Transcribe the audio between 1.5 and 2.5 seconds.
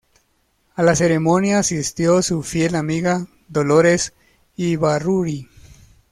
asistió su